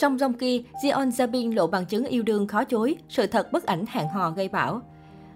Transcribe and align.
Song 0.00 0.16
Jong 0.16 0.32
Ki, 0.32 0.64
Jeon 0.82 1.10
Zabin 1.10 1.54
lộ 1.54 1.66
bằng 1.66 1.86
chứng 1.86 2.04
yêu 2.04 2.22
đương 2.22 2.46
khó 2.46 2.64
chối, 2.64 2.96
sự 3.08 3.26
thật 3.26 3.52
bức 3.52 3.66
ảnh 3.66 3.84
hẹn 3.88 4.08
hò 4.08 4.30
gây 4.30 4.48
bão. 4.48 4.80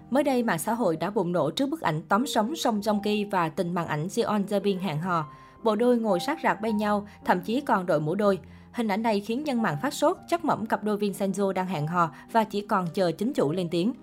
Mới 0.09 0.23
đây, 0.23 0.43
mạng 0.43 0.59
xã 0.59 0.73
hội 0.73 0.97
đã 0.97 1.09
bùng 1.09 1.31
nổ 1.31 1.51
trước 1.51 1.69
bức 1.69 1.81
ảnh 1.81 2.01
tóm 2.09 2.27
sống 2.27 2.55
Song 2.55 2.79
Jong 2.79 3.01
Ki 3.01 3.25
và 3.25 3.49
tình 3.49 3.73
màn 3.73 3.87
ảnh 3.87 4.07
Jeon 4.07 4.45
Zabin 4.45 4.79
hẹn 4.79 4.99
hò. 4.99 5.25
Bộ 5.63 5.75
đôi 5.75 5.97
ngồi 5.97 6.19
sát 6.19 6.39
rạc 6.43 6.61
bên 6.61 6.77
nhau, 6.77 7.07
thậm 7.25 7.41
chí 7.41 7.61
còn 7.61 7.85
đội 7.85 7.99
mũ 7.99 8.15
đôi. 8.15 8.39
Hình 8.71 8.87
ảnh 8.87 9.01
này 9.01 9.19
khiến 9.19 9.43
nhân 9.43 9.61
mạng 9.61 9.77
phát 9.81 9.93
sốt, 9.93 10.17
chắc 10.29 10.45
mẩm 10.45 10.65
cặp 10.65 10.83
đôi 10.83 10.97
Vincenzo 10.97 11.51
đang 11.51 11.67
hẹn 11.67 11.87
hò 11.87 12.11
và 12.31 12.43
chỉ 12.43 12.61
còn 12.61 12.87
chờ 12.93 13.11
chính 13.11 13.33
chủ 13.33 13.51
lên 13.51 13.69
tiếng. 13.69 13.93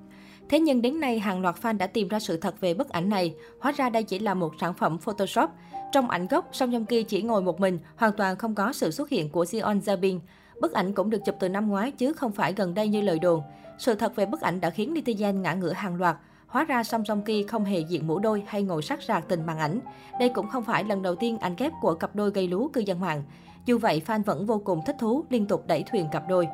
Thế 0.49 0.61
nhưng 0.61 0.83
đến 0.83 1.01
nay, 1.01 1.19
hàng 1.19 1.41
loạt 1.43 1.57
fan 1.63 1.79
đã 1.79 1.87
tìm 1.87 2.09
ra 2.09 2.21
sự 2.21 2.37
thật 2.37 2.61
về 2.61 2.75
bức 2.75 2.89
ảnh 2.89 3.09
này. 3.09 3.35
Hóa 3.61 3.73
ra 3.73 3.91
đây 3.91 4.03
chỉ 4.03 4.19
là 4.19 4.35
một 4.35 4.55
sản 4.61 4.75
phẩm 4.75 4.99
Photoshop. 4.99 5.51
Trong 5.93 6.11
ảnh 6.11 6.27
gốc, 6.27 6.49
Song 6.53 6.71
Joong 6.71 6.85
Ki 6.85 7.03
chỉ 7.03 7.23
ngồi 7.23 7.43
một 7.43 7.61
mình, 7.61 7.79
hoàn 7.97 8.13
toàn 8.13 8.37
không 8.37 8.55
có 8.55 8.73
sự 8.73 8.91
xuất 8.91 9.09
hiện 9.09 9.29
của 9.31 9.45
Jeon 9.45 9.81
Jabin. 9.81 10.19
Bức 10.61 10.73
ảnh 10.73 10.93
cũng 10.93 11.11
được 11.11 11.25
chụp 11.25 11.35
từ 11.41 11.49
năm 11.49 11.69
ngoái 11.69 11.91
chứ 11.91 12.13
không 12.13 12.33
phải 12.33 12.53
gần 12.53 12.75
đây 12.75 12.89
như 12.89 13.01
lời 13.01 13.19
đồn. 13.19 13.43
Sự 13.79 13.95
thật 13.95 14.17
về 14.17 14.27
bức 14.27 14.41
ảnh 14.41 14.61
đã 14.61 14.71
khiến 14.71 14.95
netizen 14.95 15.41
ngã 15.41 15.55
ngửa 15.55 15.73
hàng 15.73 15.97
loạt. 15.97 16.17
Hóa 16.47 16.65
ra 16.65 16.85
Song 16.85 17.05
Song 17.05 17.23
Ki 17.23 17.43
không 17.43 17.65
hề 17.65 17.81
diện 17.81 18.07
mũ 18.07 18.19
đôi 18.19 18.43
hay 18.47 18.63
ngồi 18.63 18.83
sát 18.83 19.03
rạc 19.03 19.29
tình 19.29 19.47
màn 19.47 19.59
ảnh. 19.59 19.81
Đây 20.21 20.29
cũng 20.29 20.49
không 20.49 20.65
phải 20.65 20.85
lần 20.85 21.03
đầu 21.03 21.15
tiên 21.15 21.39
ảnh 21.39 21.55
ghép 21.59 21.73
của 21.81 21.95
cặp 21.95 22.17
đôi 22.17 22.31
gây 22.31 22.49
lú 22.49 22.69
cư 22.69 22.81
dân 22.81 23.01
mạng. 23.01 23.23
Dù 23.65 23.79
vậy, 23.79 24.03
fan 24.07 24.23
vẫn 24.23 24.47
vô 24.47 24.63
cùng 24.65 24.81
thích 24.87 24.97
thú, 24.99 25.25
liên 25.31 25.47
tục 25.47 25.65
đẩy 25.67 25.85
thuyền 25.91 26.09
cặp 26.13 26.29
đôi. 26.29 26.49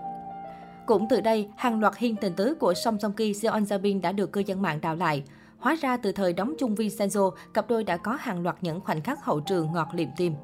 Cũng 0.87 1.07
từ 1.11 1.21
đây, 1.21 1.49
hàng 1.57 1.81
loạt 1.81 1.97
hiên 1.97 2.17
tình 2.17 2.33
tứ 2.33 2.55
của 2.55 2.75
Song 2.75 2.99
Song 2.99 3.13
Ki, 3.13 3.35
Seon 3.35 3.63
Zabin 3.63 4.01
đã 4.01 4.13
được 4.13 4.33
cư 4.33 4.41
dân 4.41 4.63
mạng 4.63 4.81
đào 4.81 4.97
lại. 4.97 5.23
Hóa 5.59 5.77
ra 5.81 5.97
từ 5.97 6.13
thời 6.13 6.33
đóng 6.33 6.55
chung 6.59 6.75
Vincenzo, 6.75 7.31
cặp 7.55 7.69
đôi 7.69 7.85
đã 7.85 7.97
có 7.97 8.17
hàng 8.21 8.43
loạt 8.43 8.57
những 8.61 8.81
khoảnh 8.81 9.01
khắc 9.03 9.25
hậu 9.25 9.41
trường 9.41 9.73
ngọt 9.73 9.89
liệm 9.93 10.09
tim. 10.17 10.35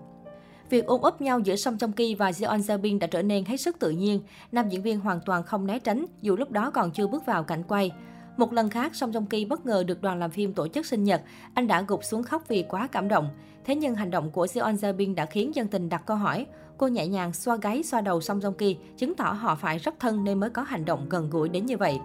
Việc 0.71 0.87
ôm 0.87 1.01
ấp 1.01 1.21
nhau 1.21 1.41
giữa 1.41 1.57
Song 1.57 1.77
Joong 1.77 1.93
Ki 1.93 2.15
và 2.15 2.31
Jeon 2.31 2.59
Zabin 2.59 2.99
đã 2.99 3.07
trở 3.07 3.23
nên 3.23 3.45
hết 3.45 3.57
sức 3.57 3.79
tự 3.79 3.91
nhiên. 3.91 4.21
Nam 4.53 4.69
diễn 4.69 4.83
viên 4.83 5.01
hoàn 5.01 5.21
toàn 5.27 5.43
không 5.43 5.67
né 5.67 5.79
tránh, 5.79 6.07
dù 6.23 6.37
lúc 6.37 6.51
đó 6.51 6.71
còn 6.71 6.91
chưa 6.91 7.07
bước 7.07 7.27
vào 7.27 7.45
cảnh 7.45 7.63
quay. 7.69 7.93
Một 8.37 8.53
lần 8.53 8.71
khác, 8.71 8.95
Song 8.95 9.13
Joong 9.13 9.27
Ki 9.27 9.45
bất 9.45 9.67
ngờ 9.67 9.85
được 9.87 10.03
đoàn 10.03 10.19
làm 10.19 10.31
phim 10.31 10.53
tổ 10.53 10.69
chức 10.69 10.87
sinh 10.87 11.05
nhật. 11.05 11.23
Anh 11.55 11.67
đã 11.67 11.83
gục 11.83 12.05
xuống 12.05 12.23
khóc 12.23 12.49
vì 12.49 12.63
quá 12.63 12.87
cảm 12.93 13.09
động. 13.09 13.29
Thế 13.65 13.75
nhưng 13.75 13.95
hành 13.95 14.11
động 14.11 14.31
của 14.31 14.47
Jeon 14.47 14.77
Zabin 14.77 15.15
đã 15.15 15.27
khiến 15.27 15.55
dân 15.55 15.69
tình 15.69 15.89
đặt 15.89 16.03
câu 16.07 16.17
hỏi. 16.17 16.47
Cô 16.77 16.89
nhẹ 16.89 17.07
nhàng 17.07 17.33
xoa 17.33 17.57
gáy 17.57 17.83
xoa 17.83 18.01
đầu 18.01 18.21
Song 18.21 18.41
Joong 18.41 18.53
Ki, 18.53 18.77
chứng 18.97 19.15
tỏ 19.15 19.33
họ 19.33 19.55
phải 19.55 19.79
rất 19.79 19.95
thân 20.01 20.25
nên 20.25 20.41
mới 20.41 20.51
có 20.51 20.63
hành 20.63 20.85
động 20.85 21.07
gần 21.09 21.31
gũi 21.31 21.49
đến 21.49 21.67
như 21.67 21.77
vậy. 21.77 21.99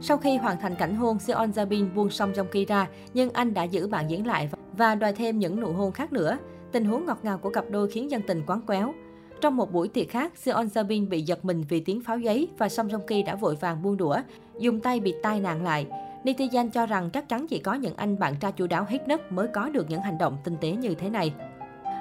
Sau 0.00 0.16
khi 0.16 0.36
hoàn 0.36 0.60
thành 0.60 0.74
cảnh 0.74 0.94
hôn, 0.94 1.18
Seon 1.18 1.50
Jabin 1.50 1.94
buông 1.94 2.10
Song 2.10 2.32
Joong 2.32 2.44
Ki 2.44 2.64
ra, 2.64 2.88
nhưng 3.14 3.30
anh 3.30 3.54
đã 3.54 3.62
giữ 3.62 3.88
bạn 3.88 4.10
diễn 4.10 4.26
lại 4.26 4.48
và 4.76 4.94
đòi 4.94 5.12
thêm 5.12 5.38
những 5.38 5.60
nụ 5.60 5.72
hôn 5.72 5.92
khác 5.92 6.12
nữa. 6.12 6.38
Tình 6.72 6.84
huống 6.84 7.06
ngọt 7.06 7.18
ngào 7.22 7.38
của 7.38 7.50
cặp 7.50 7.64
đôi 7.70 7.90
khiến 7.90 8.10
dân 8.10 8.22
tình 8.26 8.42
quán 8.46 8.60
quéo. 8.60 8.94
Trong 9.40 9.56
một 9.56 9.72
buổi 9.72 9.88
tiệc 9.88 10.10
khác, 10.10 10.32
Seon 10.36 10.66
Jabin 10.66 11.08
bị 11.08 11.22
giật 11.22 11.44
mình 11.44 11.64
vì 11.68 11.80
tiếng 11.80 12.00
pháo 12.00 12.18
giấy 12.18 12.48
và 12.58 12.68
Song 12.68 12.88
Joong 12.88 13.06
Ki 13.06 13.22
đã 13.22 13.34
vội 13.34 13.56
vàng 13.56 13.82
buông 13.82 13.96
đũa, 13.96 14.16
dùng 14.58 14.80
tay 14.80 15.00
bịt 15.00 15.14
tai 15.22 15.40
nạn 15.40 15.64
lại. 15.64 15.86
Netizen 16.24 16.70
cho 16.70 16.86
rằng 16.86 17.10
chắc 17.10 17.28
chắn 17.28 17.46
chỉ 17.48 17.58
có 17.58 17.74
những 17.74 17.96
anh 17.96 18.18
bạn 18.18 18.34
trai 18.40 18.52
chu 18.52 18.66
đáo 18.66 18.86
hết 18.88 19.08
nấc 19.08 19.32
mới 19.32 19.48
có 19.54 19.68
được 19.68 19.86
những 19.90 20.00
hành 20.00 20.18
động 20.18 20.36
tinh 20.44 20.56
tế 20.60 20.70
như 20.70 20.94
thế 20.94 21.10
này. 21.10 21.32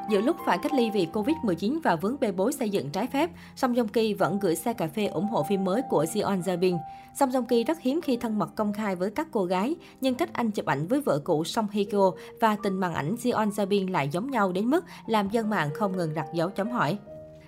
Giữa 0.10 0.22
lúc 0.22 0.36
phải 0.46 0.58
cách 0.58 0.74
ly 0.74 0.90
vì 0.94 1.08
Covid-19 1.14 1.80
và 1.84 1.96
vướng 1.96 2.20
bê 2.20 2.32
bối 2.32 2.54
xây 2.54 2.70
dựng 2.70 2.90
trái 2.90 3.08
phép, 3.08 3.30
Song 3.56 3.74
Joong 3.74 3.88
Ki 3.88 4.14
vẫn 4.14 4.40
gửi 4.40 4.56
xe 4.56 4.74
cà 4.74 4.88
phê 4.88 5.06
ủng 5.06 5.28
hộ 5.28 5.44
phim 5.44 5.64
mới 5.64 5.82
của 5.90 6.04
Jeon 6.04 6.42
Zabin. 6.42 6.78
Song 7.16 7.30
Joong 7.30 7.46
Ki 7.46 7.64
rất 7.64 7.80
hiếm 7.82 8.02
khi 8.02 8.18
thân 8.18 8.40
mật 8.40 8.56
công 8.56 8.74
khai 8.74 8.96
với 8.96 9.12
các 9.12 9.28
cô 9.32 9.46
gái, 9.46 9.76
nhưng 10.02 10.16
cách 10.16 10.34
anh 10.34 10.52
chụp 10.52 10.66
ảnh 10.66 10.88
với 10.88 11.02
vợ 11.02 11.20
cũ 11.24 11.44
Song 11.44 11.68
Hye 11.72 11.84
Kyo 11.84 12.12
và 12.42 12.58
tình 12.64 12.80
màn 12.80 12.94
ảnh 12.94 13.16
Jeon 13.16 13.50
Zabin 13.50 13.92
lại 13.92 14.10
giống 14.10 14.32
nhau 14.32 14.52
đến 14.52 14.66
mức 14.66 14.86
làm 15.08 15.30
dân 15.30 15.50
mạng 15.50 15.70
không 15.74 15.98
ngừng 15.98 16.14
đặt 16.14 16.26
dấu 16.34 16.50
chấm 16.50 16.70
hỏi. 16.70 16.98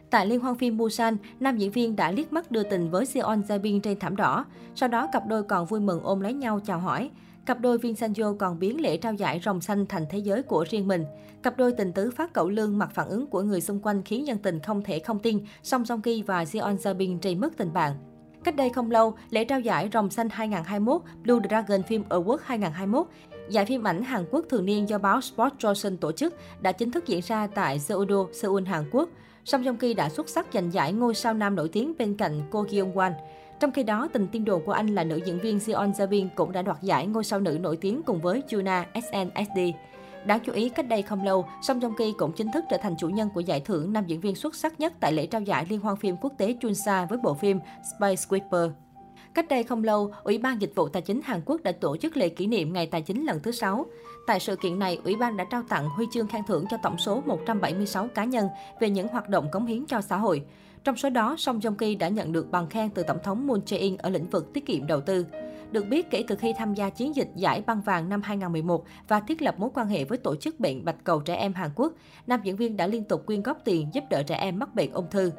Tại 0.10 0.26
liên 0.26 0.40
hoan 0.40 0.56
phim 0.56 0.78
Busan, 0.78 1.18
nam 1.40 1.58
diễn 1.58 1.72
viên 1.72 1.96
đã 1.96 2.12
liếc 2.12 2.34
mắt 2.34 2.52
đưa 2.52 2.64
tình 2.64 2.90
với 2.90 3.06
Seon 3.06 3.42
Jabin 3.48 3.80
trên 3.80 4.00
thảm 4.00 4.16
đỏ. 4.16 4.46
Sau 4.76 4.90
đó, 4.90 5.08
cặp 5.12 5.28
đôi 5.28 5.44
còn 5.44 5.66
vui 5.66 5.80
mừng 5.80 6.04
ôm 6.04 6.20
lấy 6.20 6.34
nhau 6.34 6.60
chào 6.66 6.80
hỏi. 6.80 7.10
Cặp 7.46 7.60
đôi 7.60 7.78
Vincenzo 7.78 8.38
còn 8.38 8.60
biến 8.60 8.82
lễ 8.82 8.98
trao 8.98 9.14
giải 9.14 9.42
rồng 9.46 9.62
xanh 9.62 9.86
thành 9.86 10.06
thế 10.10 10.18
giới 10.18 10.44
của 10.44 10.66
riêng 10.70 10.88
mình. 10.88 11.06
Cặp 11.44 11.58
đôi 11.58 11.72
tình 11.72 11.94
tứ 11.94 12.12
phát 12.12 12.34
cậu 12.34 12.50
lương 12.50 12.78
mặt 12.78 12.90
phản 12.94 13.10
ứng 13.10 13.28
của 13.28 13.42
người 13.42 13.62
xung 13.62 13.80
quanh 13.80 14.02
khiến 14.04 14.24
nhân 14.24 14.38
tình 14.38 14.60
không 14.60 14.84
thể 14.84 15.00
không 15.00 15.20
tin 15.20 15.40
Song 15.64 15.86
song 15.86 16.02
Ki 16.02 16.24
và 16.24 16.44
Jeon 16.44 16.78
Jabin 16.78 17.20
trầy 17.20 17.36
mất 17.36 17.58
tình 17.58 17.74
bạn. 17.74 17.96
Cách 18.44 18.56
đây 18.56 18.70
không 18.70 18.92
lâu, 18.92 19.14
lễ 19.30 19.46
trao 19.46 19.60
giải 19.60 19.90
Rồng 19.94 20.10
Xanh 20.10 20.30
2021, 20.30 21.02
Blue 21.24 21.40
Dragon 21.50 21.82
Film 21.82 22.04
Award 22.10 22.38
2021, 22.44 23.08
giải 23.50 23.66
phim 23.66 23.88
ảnh 23.88 24.04
Hàn 24.04 24.26
Quốc 24.32 24.46
thường 24.50 24.66
niên 24.66 24.90
do 24.90 24.98
báo 24.98 25.22
Sport 25.22 25.54
Johnson 25.60 25.98
tổ 25.98 26.12
chức, 26.12 26.36
đã 26.62 26.72
chính 26.72 26.92
thức 26.92 27.08
diễn 27.08 27.22
ra 27.22 27.48
tại 27.48 27.80
Seoul, 27.80 28.12
Seoul, 28.34 28.64
Hàn 28.64 28.90
Quốc. 28.92 29.10
Song 29.46 29.64
Joong 29.64 29.78
Ki 29.78 29.94
đã 29.94 30.10
xuất 30.10 30.30
sắc 30.30 30.48
giành 30.54 30.74
giải 30.74 30.94
ngôi 30.94 31.16
sao 31.16 31.34
nam 31.34 31.56
nổi 31.56 31.70
tiếng 31.70 31.94
bên 31.98 32.18
cạnh 32.18 32.42
Ko 32.52 32.64
Kyung 32.64 32.94
Wan. 32.94 33.12
Trong 33.60 33.72
khi 33.72 33.84
đó, 33.84 34.08
tình 34.14 34.28
tiên 34.28 34.46
đồn 34.46 34.66
của 34.66 34.72
anh 34.72 34.88
là 34.88 35.04
nữ 35.04 35.20
diễn 35.26 35.40
viên 35.40 35.58
Jeon 35.58 35.92
Jabin 35.92 36.28
cũng 36.36 36.52
đã 36.52 36.62
đoạt 36.62 36.82
giải 36.82 37.08
ngôi 37.08 37.24
sao 37.24 37.40
nữ 37.40 37.58
nổi 37.62 37.78
tiếng 37.78 38.02
cùng 38.04 38.22
với 38.22 38.44
Juna 38.50 38.84
SNSD. 38.94 39.60
Đáng 40.26 40.40
chú 40.46 40.54
ý, 40.54 40.70
cách 40.70 40.88
đây 40.88 41.02
không 41.02 41.24
lâu, 41.24 41.46
Song 41.62 41.80
Joong 41.80 41.96
Ki 41.96 42.14
cũng 42.18 42.32
chính 42.32 42.52
thức 42.52 42.66
trở 42.70 42.78
thành 42.78 42.96
chủ 43.00 43.10
nhân 43.10 43.30
của 43.34 43.40
giải 43.40 43.60
thưởng 43.60 43.94
nam 43.94 44.06
diễn 44.08 44.20
viên 44.20 44.36
xuất 44.36 44.56
sắc 44.56 44.80
nhất 44.80 44.94
tại 45.00 45.14
lễ 45.14 45.26
trao 45.26 45.42
giải 45.42 45.66
Liên 45.70 45.80
hoan 45.80 45.96
phim 45.96 46.16
quốc 46.22 46.34
tế 46.38 46.56
Chunsa 46.62 47.06
với 47.06 47.20
bộ 47.24 47.34
phim 47.34 47.60
Space 47.98 48.16
Sweeper. 48.16 48.72
Cách 49.34 49.48
đây 49.50 49.64
không 49.64 49.84
lâu, 49.84 50.12
Ủy 50.24 50.38
ban 50.38 50.62
Dịch 50.62 50.72
vụ 50.76 50.90
Tài 50.90 51.02
chính 51.02 51.22
Hàn 51.24 51.42
Quốc 51.46 51.64
đã 51.64 51.72
tổ 51.72 51.98
chức 51.98 52.18
lễ 52.18 52.30
kỷ 52.30 52.48
niệm 52.48 52.74
Ngày 52.74 52.86
Tài 52.86 53.02
chính 53.02 53.26
lần 53.26 53.40
thứ 53.44 53.52
6. 53.52 53.86
Tại 54.28 54.40
sự 54.40 54.56
kiện 54.56 54.80
này, 54.80 55.00
Ủy 55.04 55.16
ban 55.16 55.38
đã 55.38 55.46
trao 55.52 55.64
tặng 55.70 55.90
huy 55.90 56.06
chương 56.14 56.28
khen 56.28 56.42
thưởng 56.48 56.66
cho 56.72 56.78
tổng 56.84 56.98
số 56.98 57.22
176 57.26 58.08
cá 58.08 58.24
nhân 58.24 58.48
về 58.80 58.90
những 58.90 59.08
hoạt 59.08 59.30
động 59.30 59.48
cống 59.52 59.66
hiến 59.66 59.86
cho 59.86 60.02
xã 60.02 60.18
hội. 60.18 60.44
Trong 60.84 60.98
số 60.98 61.10
đó, 61.10 61.36
Song 61.38 61.60
Joong 61.60 61.76
Ki 61.76 61.96
đã 61.96 62.08
nhận 62.08 62.32
được 62.32 62.52
bằng 62.52 62.70
khen 62.70 62.90
từ 62.90 63.04
Tổng 63.04 63.18
thống 63.24 63.48
Moon 63.48 63.60
Jae-in 63.66 63.98
ở 64.00 64.10
lĩnh 64.10 64.30
vực 64.30 64.54
tiết 64.54 64.66
kiệm 64.66 64.88
đầu 64.88 65.02
tư. 65.02 65.26
Được 65.72 65.86
biết, 65.90 66.12
kể 66.12 66.24
từ 66.28 66.36
khi 66.36 66.54
tham 66.58 66.74
gia 66.74 66.90
chiến 66.90 67.16
dịch 67.16 67.30
giải 67.36 67.64
băng 67.68 67.82
vàng 67.82 68.10
năm 68.10 68.22
2011 68.22 68.86
và 69.08 69.20
thiết 69.20 69.42
lập 69.42 69.56
mối 69.60 69.70
quan 69.74 69.88
hệ 69.88 70.04
với 70.04 70.18
tổ 70.18 70.36
chức 70.36 70.60
bệnh 70.60 70.86
bạch 70.86 71.04
cầu 71.04 71.20
trẻ 71.20 71.36
em 71.36 71.54
Hàn 71.54 71.70
Quốc, 71.76 71.94
nam 72.28 72.40
diễn 72.44 72.56
viên 72.56 72.78
đã 72.78 72.88
liên 72.88 73.04
tục 73.04 73.26
quyên 73.26 73.44
góp 73.44 73.58
tiền 73.66 73.88
giúp 73.94 74.04
đỡ 74.10 74.24
trẻ 74.24 74.36
em 74.36 74.60
mắc 74.60 74.76
bệnh 74.76 74.92
ung 74.92 75.10
thư. 75.12 75.32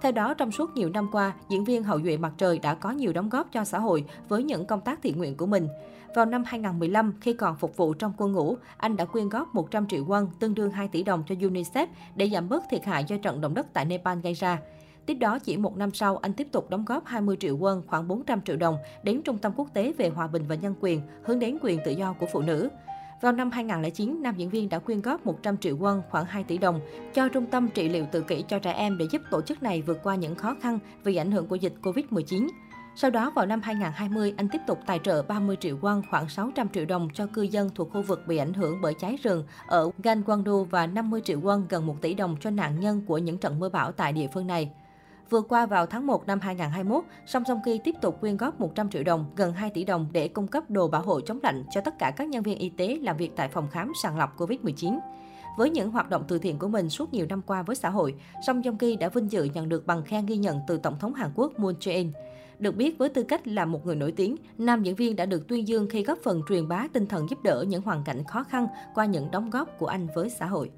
Theo 0.00 0.12
đó, 0.12 0.34
trong 0.34 0.50
suốt 0.50 0.70
nhiều 0.74 0.90
năm 0.90 1.08
qua, 1.12 1.32
diễn 1.48 1.64
viên 1.64 1.82
Hậu 1.82 2.00
duệ 2.02 2.16
mặt 2.16 2.32
trời 2.38 2.58
đã 2.58 2.74
có 2.74 2.90
nhiều 2.90 3.12
đóng 3.12 3.28
góp 3.28 3.52
cho 3.52 3.64
xã 3.64 3.78
hội 3.78 4.04
với 4.28 4.42
những 4.42 4.66
công 4.66 4.80
tác 4.80 5.02
thiện 5.02 5.18
nguyện 5.18 5.36
của 5.36 5.46
mình. 5.46 5.68
Vào 6.14 6.24
năm 6.24 6.44
2015, 6.46 7.14
khi 7.20 7.32
còn 7.32 7.56
phục 7.56 7.76
vụ 7.76 7.94
trong 7.94 8.12
quân 8.16 8.32
ngũ, 8.32 8.56
anh 8.76 8.96
đã 8.96 9.04
quyên 9.04 9.28
góp 9.28 9.54
100 9.54 9.88
triệu 9.88 10.04
won, 10.04 10.26
tương 10.38 10.54
đương 10.54 10.70
2 10.70 10.88
tỷ 10.88 11.02
đồng 11.02 11.22
cho 11.28 11.34
UNICEF 11.34 11.86
để 12.16 12.30
giảm 12.32 12.48
bớt 12.48 12.64
thiệt 12.70 12.84
hại 12.84 13.04
do 13.04 13.16
trận 13.16 13.40
động 13.40 13.54
đất 13.54 13.66
tại 13.72 13.84
Nepal 13.84 14.18
gây 14.18 14.34
ra. 14.34 14.58
Tiếp 15.06 15.14
đó, 15.14 15.38
chỉ 15.38 15.56
một 15.56 15.76
năm 15.76 15.90
sau, 15.94 16.16
anh 16.16 16.32
tiếp 16.32 16.48
tục 16.52 16.70
đóng 16.70 16.84
góp 16.84 17.06
20 17.06 17.36
triệu 17.40 17.58
won, 17.58 17.82
khoảng 17.86 18.08
400 18.08 18.40
triệu 18.42 18.56
đồng, 18.56 18.76
đến 19.02 19.22
Trung 19.22 19.38
tâm 19.38 19.52
Quốc 19.56 19.68
tế 19.74 19.92
về 19.98 20.08
Hòa 20.08 20.26
bình 20.26 20.44
và 20.48 20.54
Nhân 20.54 20.74
quyền, 20.80 21.00
hướng 21.22 21.38
đến 21.38 21.58
quyền 21.62 21.80
tự 21.84 21.90
do 21.90 22.12
của 22.12 22.26
phụ 22.32 22.40
nữ. 22.40 22.68
Vào 23.20 23.32
năm 23.32 23.50
2009, 23.50 24.22
nam 24.22 24.34
diễn 24.36 24.50
viên 24.50 24.68
đã 24.68 24.78
quyên 24.78 25.00
góp 25.00 25.26
100 25.26 25.56
triệu 25.56 25.76
won, 25.76 26.00
khoảng 26.10 26.24
2 26.24 26.44
tỷ 26.44 26.58
đồng, 26.58 26.80
cho 27.14 27.28
Trung 27.28 27.46
tâm 27.46 27.68
trị 27.68 27.88
liệu 27.88 28.06
tự 28.12 28.20
kỷ 28.20 28.44
cho 28.48 28.58
trẻ 28.58 28.72
em 28.72 28.98
để 28.98 29.06
giúp 29.10 29.22
tổ 29.30 29.42
chức 29.42 29.62
này 29.62 29.82
vượt 29.82 29.98
qua 30.02 30.14
những 30.14 30.34
khó 30.34 30.56
khăn 30.60 30.78
vì 31.04 31.16
ảnh 31.16 31.30
hưởng 31.30 31.46
của 31.46 31.56
dịch 31.56 31.74
Covid-19. 31.82 32.48
Sau 32.96 33.10
đó, 33.10 33.32
vào 33.34 33.46
năm 33.46 33.60
2020, 33.62 34.34
anh 34.36 34.48
tiếp 34.48 34.60
tục 34.66 34.78
tài 34.86 34.98
trợ 34.98 35.22
30 35.22 35.56
triệu 35.60 35.78
won, 35.78 36.02
khoảng 36.10 36.28
600 36.28 36.68
triệu 36.68 36.84
đồng 36.84 37.08
cho 37.14 37.26
cư 37.26 37.42
dân 37.42 37.70
thuộc 37.74 37.90
khu 37.92 38.02
vực 38.02 38.26
bị 38.26 38.36
ảnh 38.36 38.54
hưởng 38.54 38.80
bởi 38.82 38.94
cháy 38.94 39.16
rừng 39.22 39.44
ở 39.66 39.90
Gangwon-do 40.02 40.64
và 40.64 40.86
50 40.86 41.20
triệu 41.24 41.40
won, 41.40 41.62
gần 41.68 41.86
1 41.86 41.96
tỷ 42.00 42.14
đồng 42.14 42.36
cho 42.40 42.50
nạn 42.50 42.80
nhân 42.80 43.02
của 43.06 43.18
những 43.18 43.38
trận 43.38 43.58
mưa 43.58 43.68
bão 43.68 43.92
tại 43.92 44.12
địa 44.12 44.28
phương 44.34 44.46
này. 44.46 44.70
Vừa 45.30 45.40
qua 45.40 45.66
vào 45.66 45.86
tháng 45.86 46.06
1 46.06 46.26
năm 46.26 46.40
2021, 46.40 47.04
Song 47.26 47.42
song 47.46 47.60
Ki 47.64 47.78
tiếp 47.84 47.94
tục 48.00 48.20
quyên 48.20 48.36
góp 48.36 48.60
100 48.60 48.90
triệu 48.90 49.02
đồng, 49.02 49.24
gần 49.36 49.52
2 49.52 49.70
tỷ 49.70 49.84
đồng 49.84 50.06
để 50.12 50.28
cung 50.28 50.46
cấp 50.46 50.70
đồ 50.70 50.88
bảo 50.88 51.02
hộ 51.02 51.20
chống 51.20 51.38
lạnh 51.42 51.64
cho 51.70 51.80
tất 51.80 51.94
cả 51.98 52.12
các 52.16 52.28
nhân 52.28 52.42
viên 52.42 52.58
y 52.58 52.68
tế 52.68 52.98
làm 53.02 53.16
việc 53.16 53.30
tại 53.36 53.48
phòng 53.48 53.68
khám 53.70 53.92
sàng 54.02 54.18
lọc 54.18 54.38
COVID-19. 54.38 54.98
Với 55.58 55.70
những 55.70 55.90
hoạt 55.90 56.10
động 56.10 56.24
từ 56.28 56.38
thiện 56.38 56.58
của 56.58 56.68
mình 56.68 56.90
suốt 56.90 57.12
nhiều 57.12 57.26
năm 57.28 57.42
qua 57.46 57.62
với 57.62 57.76
xã 57.76 57.90
hội, 57.90 58.14
Song 58.46 58.62
Joong 58.62 58.76
Ki 58.76 58.96
đã 58.96 59.08
vinh 59.08 59.32
dự 59.32 59.44
nhận 59.44 59.68
được 59.68 59.86
bằng 59.86 60.02
khen 60.02 60.26
ghi 60.26 60.36
nhận 60.36 60.60
từ 60.66 60.78
Tổng 60.78 60.98
thống 60.98 61.14
Hàn 61.14 61.30
Quốc 61.34 61.58
Moon 61.58 61.74
Jae-in. 61.80 62.10
Được 62.58 62.76
biết 62.76 62.98
với 62.98 63.08
tư 63.08 63.22
cách 63.22 63.48
là 63.48 63.64
một 63.64 63.86
người 63.86 63.96
nổi 63.96 64.12
tiếng, 64.12 64.36
nam 64.58 64.82
diễn 64.82 64.94
viên 64.94 65.16
đã 65.16 65.26
được 65.26 65.48
tuyên 65.48 65.68
dương 65.68 65.88
khi 65.90 66.02
góp 66.02 66.18
phần 66.24 66.42
truyền 66.48 66.68
bá 66.68 66.86
tinh 66.92 67.06
thần 67.06 67.30
giúp 67.30 67.42
đỡ 67.42 67.64
những 67.68 67.82
hoàn 67.82 68.04
cảnh 68.04 68.24
khó 68.24 68.44
khăn 68.44 68.66
qua 68.94 69.04
những 69.04 69.30
đóng 69.30 69.50
góp 69.50 69.78
của 69.78 69.86
anh 69.86 70.06
với 70.14 70.30
xã 70.30 70.46
hội. 70.46 70.70